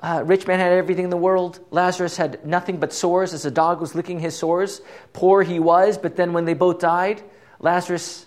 [0.01, 1.59] Uh, rich man had everything in the world.
[1.73, 4.81] Lazarus had nothing but sores as a dog was licking his sores.
[5.13, 7.25] Poor he was, but then when they both died,
[7.59, 8.27] Lazarus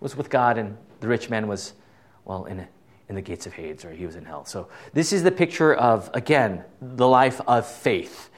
[0.00, 1.72] was with God and the rich man was,
[2.26, 2.68] well, in,
[3.08, 4.44] in the gates of Hades, or he was in hell.
[4.44, 8.28] So this is the picture of, again, the life of faith.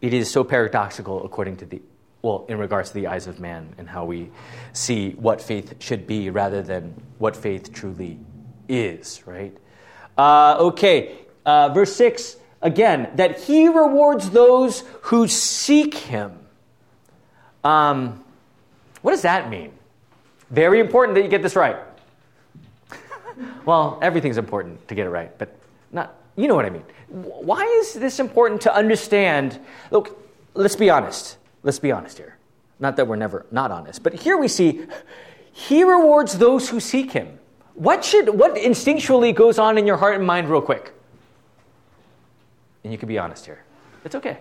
[0.00, 1.80] It is so paradoxical according to the,
[2.22, 4.30] well, in regards to the eyes of man and how we
[4.72, 8.18] see what faith should be rather than what faith truly
[8.68, 9.56] is, right?
[10.18, 16.38] Uh, okay, uh, verse 6 again, that he rewards those who seek him.
[17.64, 18.24] Um,
[19.02, 19.72] what does that mean?
[20.50, 21.76] Very important that you get this right.
[23.64, 25.56] well, everything's important to get it right, but
[25.96, 26.84] not, you know what I mean.
[27.08, 29.58] Why is this important to understand?
[29.90, 30.16] Look,
[30.54, 31.38] let's be honest.
[31.64, 32.36] Let's be honest here.
[32.78, 34.86] Not that we're never not honest, but here we see
[35.50, 37.38] he rewards those who seek him.
[37.74, 40.92] What should what instinctually goes on in your heart and mind real quick?
[42.84, 43.64] And you can be honest here.
[44.04, 44.38] It's okay.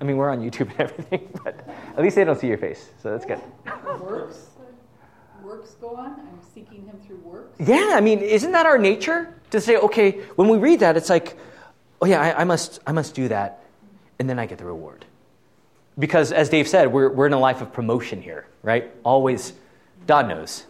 [0.00, 2.90] I mean, we're on YouTube and everything, but at least they don't see your face,
[3.02, 3.40] so that's good.
[4.00, 4.48] Works,
[5.52, 6.12] works go on.
[6.12, 7.60] I'm seeking Him through works.
[7.60, 11.10] Yeah, I mean, isn't that our nature to say, okay, when we read that, it's
[11.10, 11.36] like,
[12.00, 13.62] oh yeah, I, I must, I must do that,
[14.18, 15.04] and then I get the reward.
[15.98, 18.90] Because as Dave said, we're, we're in a life of promotion here, right?
[19.04, 19.52] Always,
[20.06, 20.64] God knows.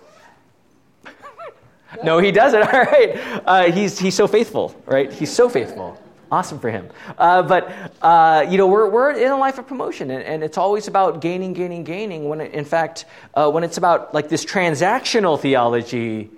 [2.02, 2.62] no, he doesn't.
[2.74, 3.42] All right.
[3.46, 5.12] Uh, he's, he's so faithful, right?
[5.12, 5.96] He's so faithful.
[6.32, 6.88] Awesome for him.
[7.18, 10.56] Uh, but, uh, you know, we're, we're in a life of promotion, and, and it's
[10.56, 12.26] always about gaining, gaining, gaining.
[12.26, 16.30] When it, in fact, uh, when it's about like this transactional theology,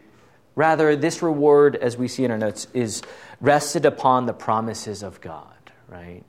[0.56, 3.02] rather, this reward, as we see in our notes, is
[3.40, 6.24] rested upon the promises of God, right?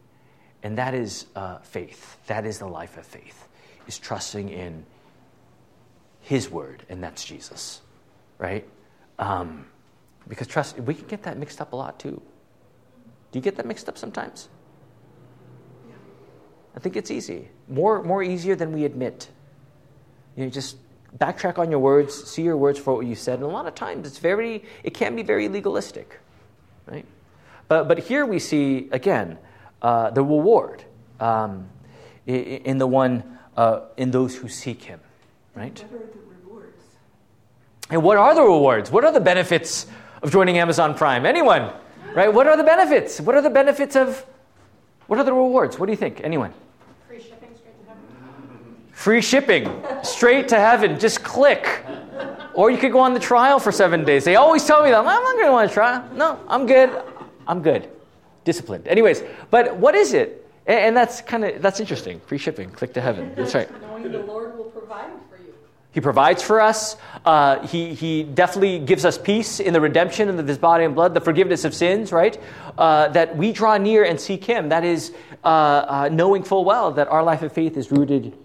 [0.61, 2.19] And that is uh, faith.
[2.27, 3.47] That is the life of faith,
[3.87, 4.85] is trusting in
[6.21, 7.81] His word, and that's Jesus,
[8.37, 8.67] right?
[9.17, 9.65] Um,
[10.27, 12.21] because trust, we can get that mixed up a lot too.
[13.31, 14.49] Do you get that mixed up sometimes?
[15.87, 15.95] Yeah.
[16.75, 17.49] I think it's easy.
[17.67, 19.29] More, more easier than we admit.
[20.35, 20.77] You know, just
[21.17, 23.35] backtrack on your words, see your words for what you said.
[23.35, 26.19] And a lot of times it's very, it can be very legalistic,
[26.85, 27.05] right?
[27.67, 29.37] But, but here we see, again,
[29.81, 30.83] uh, the reward
[31.19, 31.69] um,
[32.25, 34.99] in the one, uh, in those who seek him,
[35.55, 35.83] right?
[35.89, 36.83] What are the rewards?
[37.89, 38.91] And what are the rewards?
[38.91, 39.87] What are the benefits
[40.21, 41.25] of joining Amazon Prime?
[41.25, 41.71] Anyone?
[42.15, 42.33] Right?
[42.33, 43.19] What are the benefits?
[43.19, 44.25] What are the benefits of,
[45.07, 45.77] what are the rewards?
[45.77, 46.21] What do you think?
[46.23, 46.53] Anyone?
[47.07, 48.85] Free shipping straight to heaven.
[48.93, 50.97] Free shipping straight to heaven.
[50.97, 51.83] Just click.
[52.53, 54.23] Or you could go on the trial for seven days.
[54.23, 54.99] They always tell me that.
[54.99, 56.07] I'm not going to want to try.
[56.13, 56.89] No, I'm good.
[57.47, 57.89] I'm good.
[58.45, 58.87] Disciplined.
[58.87, 60.49] Anyways, but what is it?
[60.67, 62.21] And, that's kind of, that's interesting.
[62.21, 62.71] Free shipping.
[62.71, 63.33] Click to heaven.
[63.35, 63.69] That's right.
[63.81, 65.34] Knowing the Lord will provide for.
[65.95, 66.97] He provides for us.
[67.23, 71.13] Uh, he, he definitely gives us peace in the redemption of his body and blood,
[71.13, 72.37] the forgiveness of sins, right?
[72.77, 74.67] Uh, that we draw near and seek him.
[74.67, 75.13] That is
[75.45, 78.37] uh, uh knowing full well that our life of faith is rooted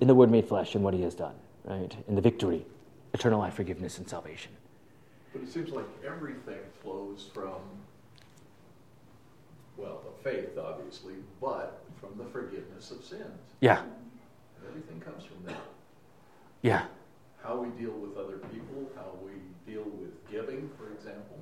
[0.00, 1.96] in the Word made flesh and what he has done, right?
[2.08, 2.66] In the victory,
[3.12, 4.50] eternal life, forgiveness, and salvation.
[5.32, 7.60] But it seems like everything flows from,
[9.76, 13.22] well, the faith, obviously, but from the forgiveness of sins.
[13.60, 13.82] Yeah.
[14.68, 15.60] Everything comes from that.
[16.64, 16.86] Yeah.
[17.42, 19.32] How we deal with other people, how we
[19.70, 21.36] deal with giving, for example.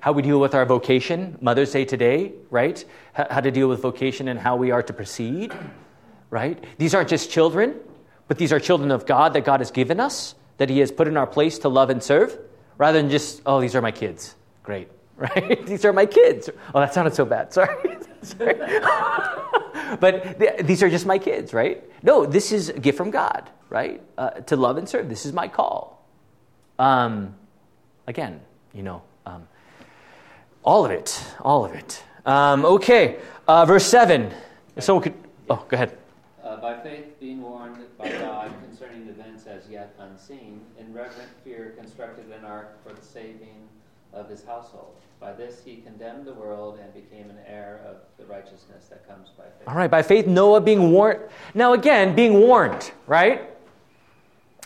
[0.00, 2.84] How we deal with our vocation, Mother's Day today, right?
[3.12, 5.52] How to deal with vocation and how we are to proceed,
[6.30, 6.62] right?
[6.78, 7.74] These aren't just children,
[8.28, 11.08] but these are children of God that God has given us, that He has put
[11.08, 12.38] in our place to love and serve,
[12.76, 14.36] rather than just, oh, these are my kids.
[14.62, 15.66] Great, right?
[15.66, 16.50] these are my kids.
[16.72, 17.52] Oh, that sounded so bad.
[17.52, 17.98] Sorry.
[20.00, 21.82] but th- these are just my kids, right?
[22.02, 24.02] No, this is a gift from God, right?
[24.16, 25.08] Uh, to love and serve.
[25.08, 26.04] This is my call.
[26.78, 27.34] Um,
[28.06, 28.40] again,
[28.72, 29.48] you know, um,
[30.62, 32.02] all of it, all of it.
[32.26, 34.30] Um, okay, uh, verse 7.
[34.78, 35.14] Someone could,
[35.48, 35.96] oh, go ahead.
[36.42, 41.74] Uh, by faith, being warned by God concerning events as yet unseen, in reverent fear
[41.76, 43.68] constructed an ark for the saving
[44.12, 44.94] of his household.
[45.20, 49.30] By this he condemned the world and became an heir of the righteousness that comes
[49.36, 49.66] by faith.
[49.66, 51.20] All right, by faith, Noah being warned.
[51.54, 53.50] Now, again, being warned, right?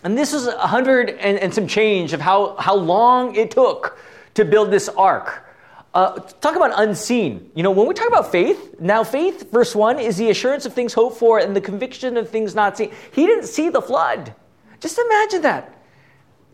[0.05, 3.99] And this is a hundred and, and some change of how, how long it took
[4.35, 5.47] to build this ark.
[5.95, 7.51] Uh, talk about unseen.
[7.55, 10.73] You know, when we talk about faith, now faith, verse 1, is the assurance of
[10.73, 12.91] things hoped for and the conviction of things not seen.
[13.13, 14.35] He didn't see the flood.
[14.81, 15.79] Just imagine that.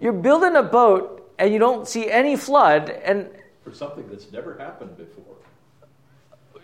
[0.00, 3.30] You're building a boat and you don't see any flood, and
[3.64, 5.24] For something that's never happened before.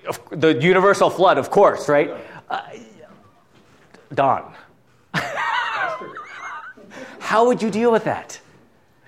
[0.08, 2.10] of- the universal flood, of course, right?
[2.50, 2.60] Uh,
[4.12, 4.52] Don,
[7.18, 8.38] how would you deal with that?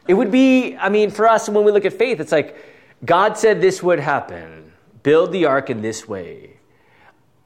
[0.09, 2.57] It would be, I mean, for us, when we look at faith, it's like
[3.05, 4.73] God said this would happen.
[5.03, 6.57] Build the ark in this way.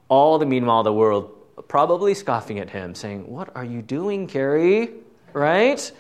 [0.09, 1.33] All the meanwhile, the world
[1.69, 4.91] probably scoffing at him, saying, What are you doing, Carrie?
[5.33, 5.91] Right?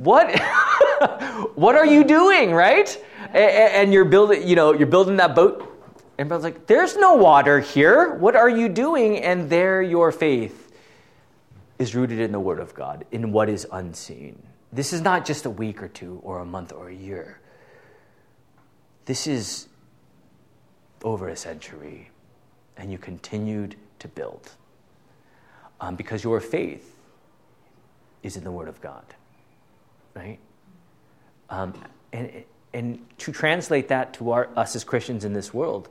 [0.00, 0.38] What?
[1.54, 2.88] what are you doing, right?
[3.34, 5.66] A- a- And you're building, you know, you're building that boat.
[6.18, 8.14] Everybody's like, There's no water here.
[8.14, 9.18] What are you doing?
[9.18, 10.72] And there your faith
[11.78, 14.42] is rooted in the Word of God, in what is unseen.
[14.72, 17.40] This is not just a week or two, or a month or a year.
[19.04, 19.68] This is
[21.02, 22.10] over a century,
[22.76, 24.52] and you continued to build
[25.80, 26.96] um, because your faith
[28.22, 29.04] is in the Word of God,
[30.14, 30.38] right?
[31.48, 31.74] Um,
[32.12, 35.88] and, and to translate that to our, us as Christians in this world,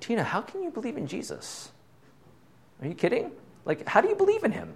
[0.00, 1.70] Tina, how can you believe in Jesus?
[2.80, 3.30] Are you kidding?
[3.64, 4.74] Like, how do you believe in him?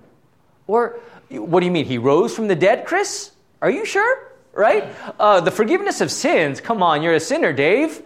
[0.66, 0.98] Or,
[1.30, 1.84] what do you mean?
[1.84, 3.32] He rose from the dead, Chris?
[3.60, 4.32] Are you sure?
[4.52, 4.92] Right?
[5.18, 6.60] Uh, the forgiveness of sins.
[6.60, 8.02] Come on, you're a sinner, Dave.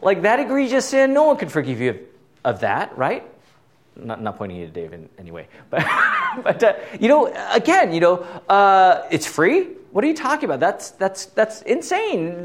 [0.00, 2.00] Like that egregious sin, no one could forgive you of,
[2.44, 3.24] of that, right?
[3.96, 5.48] Not, not pointing you to Dave in any way.
[5.68, 5.84] But,
[6.42, 9.68] but uh, you know, again, you know, uh, it's free.
[9.90, 10.60] What are you talking about?
[10.60, 12.44] That's, that's, that's insane.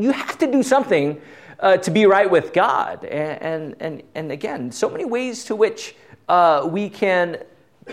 [0.00, 1.20] You have to do something
[1.60, 3.04] uh, to be right with God.
[3.04, 5.94] And, and, and, again, so many ways to which
[6.28, 7.42] uh, we can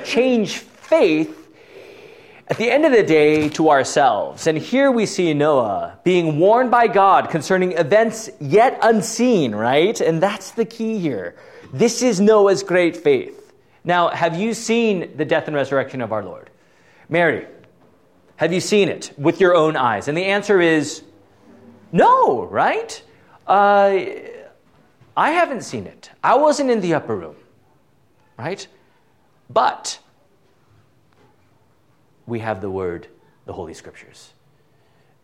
[0.03, 1.41] change faith
[2.47, 4.47] at the end of the day to ourselves.
[4.47, 9.99] And here we see Noah being warned by God concerning events yet unseen, right?
[9.99, 11.35] And that's the key here.
[11.73, 13.53] This is Noah's great faith.
[13.83, 16.49] Now, have you seen the death and resurrection of our Lord?
[17.09, 17.47] Mary,
[18.37, 20.07] have you seen it with your own eyes?
[20.07, 21.03] And the answer is
[21.91, 23.01] no, right?
[23.47, 23.99] Uh,
[25.15, 26.09] I haven't seen it.
[26.23, 27.35] I wasn't in the upper room,
[28.37, 28.67] right?
[29.49, 29.99] But
[32.25, 33.07] we have the Word,
[33.45, 34.33] the Holy Scriptures.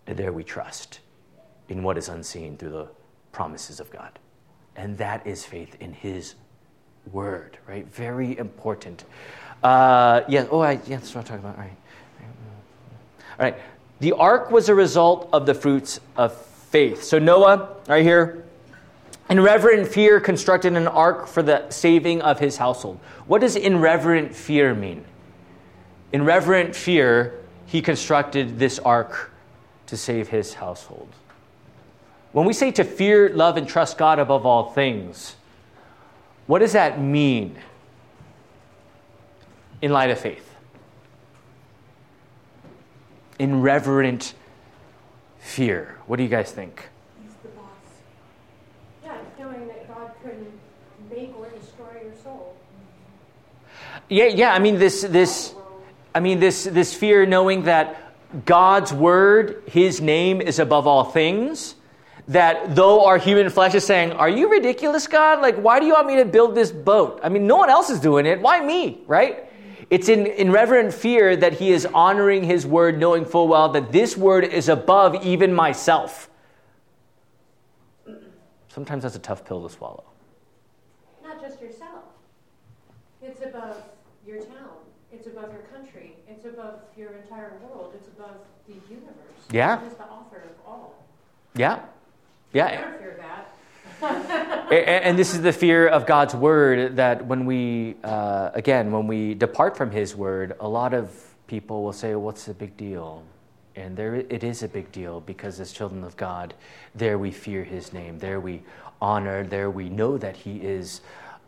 [0.08, 1.00] And there we trust
[1.69, 2.88] in what is unseen through the
[3.32, 4.19] promises of God.
[4.76, 6.36] And that is faith in His
[7.12, 7.86] Word, right?
[7.88, 9.04] Very important.
[9.63, 11.58] Uh, yeah, oh, I, yeah, that's what I'm talking about.
[11.58, 11.76] Right.
[13.42, 13.58] Right.
[14.00, 16.38] The ark was a result of the fruits of
[16.70, 17.04] faith.
[17.04, 18.46] So Noah, right here,
[19.32, 23.00] in reverent fear, constructed an ark for the saving of his household.
[23.26, 25.06] What does in reverent fear mean?
[26.14, 29.32] In reverent fear, he constructed this ark
[29.88, 31.10] to save his household.
[32.34, 35.36] When we say to fear, love, and trust God above all things,
[36.46, 37.58] what does that mean
[39.82, 40.51] in light of faith?
[43.42, 44.36] In reverent
[45.40, 45.98] fear.
[46.06, 46.90] What do you guys think?
[47.24, 47.66] He's the boss.
[49.04, 50.52] Yeah, knowing that God couldn't
[51.10, 52.56] make or destroy your soul.
[54.10, 54.54] Yeah, yeah.
[54.54, 55.56] I mean, this, this,
[56.14, 58.14] I mean, this, this fear, knowing that
[58.46, 61.74] God's word, His name, is above all things.
[62.28, 65.42] That though our human flesh is saying, "Are you ridiculous, God?
[65.42, 67.22] Like, why do you want me to build this boat?
[67.24, 68.39] I mean, no one else is doing it.
[68.39, 69.02] Why me?
[69.08, 69.51] Right?"
[69.92, 73.92] It's in, in reverent fear that he is honoring his word, knowing full well that
[73.92, 76.30] this word is above even myself.
[78.70, 80.06] Sometimes that's a tough pill to swallow.
[81.22, 82.06] Not just yourself.
[83.22, 83.84] It's above
[84.26, 84.78] your town.
[85.12, 86.14] It's above your country.
[86.26, 87.92] It's above your entire world.
[87.94, 88.38] It's above
[88.68, 89.12] the universe.
[89.52, 89.76] Yeah.
[89.76, 91.04] God is the author of all.
[91.54, 91.82] Yeah.
[92.54, 92.80] Yeah.
[92.80, 93.51] Never fear that.
[94.02, 99.34] And this is the fear of God's word that when we, uh, again, when we
[99.34, 101.12] depart from His word, a lot of
[101.47, 103.24] people will say, What's the big deal?
[103.76, 106.54] And there it is a big deal because as children of God,
[106.93, 108.20] there we fear his name.
[108.20, 108.64] There we
[109.02, 109.43] honor.
[109.43, 111.02] There we know that he is,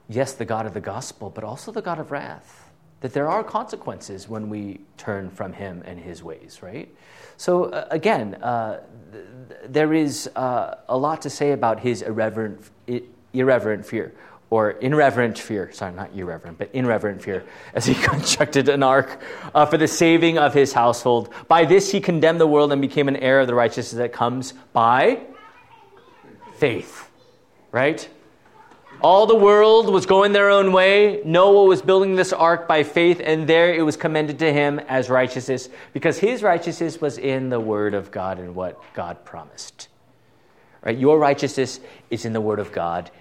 [0.07, 2.62] yes, the God of the gospel, but also the God of wrath.
[3.03, 6.87] That there are consequences when we turn from him and his ways, right?
[7.35, 8.79] So, uh, again, uh,
[9.11, 9.25] th-
[9.67, 12.61] there is uh, a lot to say about his irreverent,
[13.33, 14.13] irreverent fear
[14.49, 17.43] or irreverent fear, sorry, not irreverent, but irreverent fear,
[17.73, 19.21] as he constructed an ark
[19.53, 21.27] uh, for the saving of his household.
[21.49, 24.53] By this he condemned the world and became an heir of the righteousness that comes
[24.71, 25.23] by
[26.55, 27.09] faith.
[27.73, 28.07] Right?
[29.03, 31.21] All the world was going their own way.
[31.25, 35.09] Noah was building this ark by faith, and there it was commended to him as
[35.09, 39.89] righteousness, because his righteousness was in the word of God and what God promised.
[40.81, 40.97] Right?
[40.97, 43.11] Your righteousness is in the word of God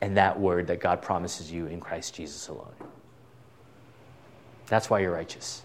[0.00, 2.74] and that word that God promises you in Christ Jesus alone.
[4.66, 5.62] That's why you're righteous.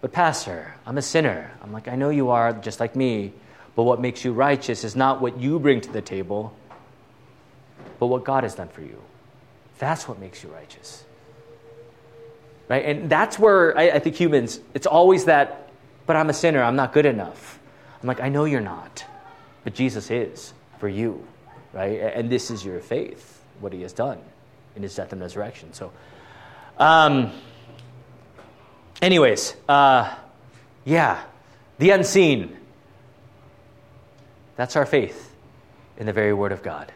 [0.00, 1.50] But, Pastor, I'm a sinner.
[1.62, 3.32] I'm like, I know you are, just like me.
[3.74, 6.54] But what makes you righteous is not what you bring to the table,
[7.98, 9.02] but what God has done for you.
[9.78, 11.04] That's what makes you righteous.
[12.68, 12.84] Right?
[12.84, 15.70] And that's where I, I think humans, it's always that,
[16.06, 16.62] but I'm a sinner.
[16.62, 17.58] I'm not good enough.
[18.02, 19.04] I'm like, I know you're not,
[19.64, 21.26] but Jesus is for you.
[21.72, 22.00] Right?
[22.00, 24.18] And this is your faith what he has done
[24.76, 25.72] in his death and resurrection.
[25.72, 25.92] So,
[26.78, 27.32] um,
[29.02, 30.14] anyways, uh,
[30.84, 31.22] yeah,
[31.78, 32.56] the unseen.
[34.56, 35.34] That's our faith
[35.98, 36.92] in the very word of God.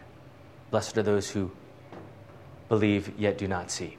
[0.72, 1.50] Blessed are those who
[2.70, 3.98] believe yet do not see.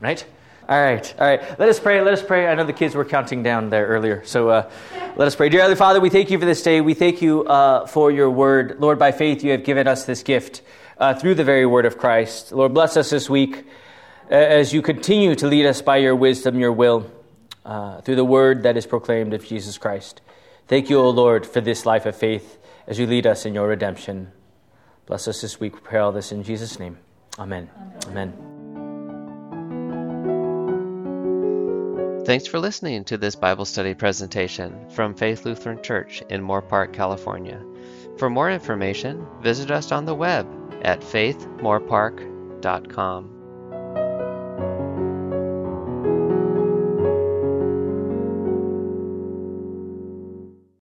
[0.00, 0.24] Right?
[0.66, 1.60] All right, all right.
[1.60, 2.00] Let us pray.
[2.00, 2.48] Let us pray.
[2.48, 4.70] I know the kids were counting down there earlier, so uh,
[5.16, 5.50] let us pray.
[5.50, 6.80] Dear Heavenly Father, we thank you for this day.
[6.80, 8.80] We thank you uh, for your word.
[8.80, 10.62] Lord, by faith, you have given us this gift
[10.96, 12.52] uh, through the very word of Christ.
[12.52, 13.66] Lord, bless us this week
[14.30, 17.10] as you continue to lead us by your wisdom, your will,
[17.66, 20.22] uh, through the word that is proclaimed of Jesus Christ.
[20.68, 22.56] Thank you, O Lord, for this life of faith
[22.86, 24.32] as you lead us in your redemption.
[25.06, 25.74] Bless us this week.
[25.74, 26.98] We pray all this in Jesus' name.
[27.38, 27.70] Amen.
[28.06, 28.32] Amen.
[28.32, 28.54] Amen.
[32.24, 37.62] Thanks for listening to this Bible study presentation from Faith Lutheran Church in Moorpark, California.
[38.16, 40.48] For more information, visit us on the web
[40.82, 43.33] at faithmoorpark.com.